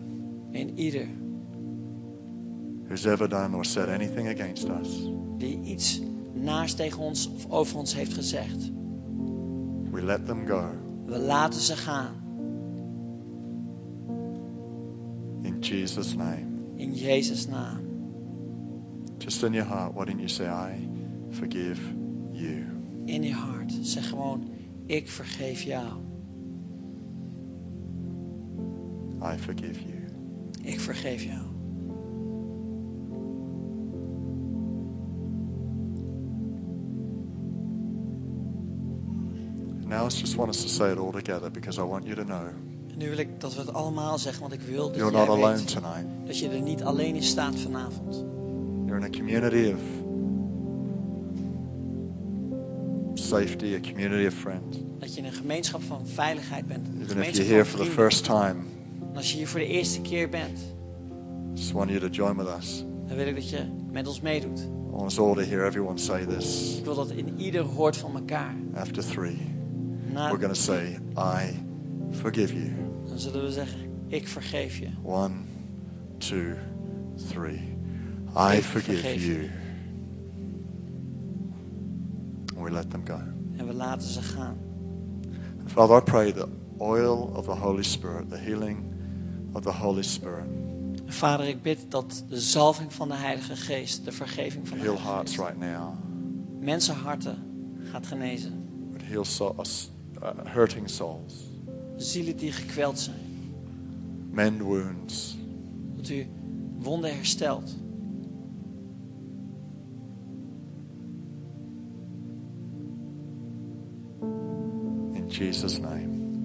[0.50, 1.08] in ieder
[2.86, 5.16] who's ever done or said anything against us.
[5.38, 6.00] Die iets
[6.32, 8.70] naast tegen ons of over ons heeft gezegd.
[9.90, 10.70] We let them go.
[11.06, 12.14] We laten ze gaan.
[15.42, 16.46] In Jesus' name.
[16.74, 17.78] In Jezus' naam.
[19.18, 20.88] Just in your heart, why don't you say, I
[21.30, 21.80] forgive
[22.30, 22.64] you?
[23.04, 23.72] In je hart.
[23.80, 24.48] Zeg gewoon,
[24.86, 26.00] ik vergeef jou.
[29.22, 29.98] I forgive you.
[30.62, 31.47] Ik vergeef jou.
[40.00, 42.46] I just want us to say it all together because I want you to know
[42.92, 45.28] En nu wil ik dat we het allemaal zeggen, want ik wil dat you're not
[45.28, 46.06] alone weet tonight.
[46.26, 48.24] dat je er niet alleen in staat vanavond.
[48.86, 49.80] You're in a community of
[53.14, 54.78] safety, a community of friends.
[54.98, 56.86] Dat je in een gemeenschap van veiligheid bent.
[57.02, 58.54] Even if you're here for the first time,
[59.10, 60.58] En als je hier voor de eerste keer bent,
[61.54, 62.84] just want you to join with us.
[63.06, 63.58] dan wil ik dat je
[63.90, 64.58] met ons meedoet.
[64.60, 67.96] I want us all to hear everyone say this Ik wil dat in ieder hoort
[67.96, 68.54] van elkaar.
[68.74, 69.38] after three.
[70.18, 71.54] We're going to say, I
[72.20, 72.70] forgive you.
[73.06, 74.88] dan zullen we zeggen, ik vergeef je.
[75.02, 75.34] One,
[76.18, 76.54] two,
[77.28, 77.76] three.
[78.52, 79.42] I Ik forgive you.
[79.42, 79.48] je.
[82.56, 83.20] And we let them go.
[83.56, 84.56] En we laten ze gaan.
[85.66, 86.48] Father, I pray the
[86.80, 88.78] oil of the Holy Spirit, the healing
[89.52, 90.44] of the Holy Spirit,
[91.06, 94.94] Vader, ik bid dat de zalving van de Heilige Geest, de vergeving van de heal
[94.94, 95.92] Heilige hearts Geest, right now,
[96.60, 97.36] mensenharten
[97.82, 98.66] gaat genezen.
[98.90, 99.90] would heal so, us,
[100.44, 101.46] hurting souls,
[101.96, 103.52] Zielen die gekweld zijn.
[104.30, 105.36] mend wounds,
[105.96, 106.26] Dat u
[106.78, 107.76] wonden herstelt.
[115.14, 116.02] in Jesus' name.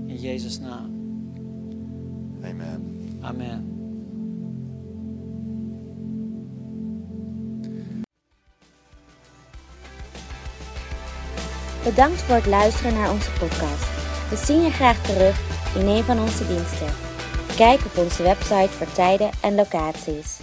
[0.08, 0.92] In Jezus' naam.
[2.44, 3.18] Amen.
[3.22, 3.73] Amen.
[11.84, 13.88] Bedankt voor het luisteren naar onze podcast.
[14.30, 15.40] We zien je graag terug
[15.76, 16.88] in een van onze diensten.
[17.56, 20.40] Kijk op onze website voor tijden en locaties.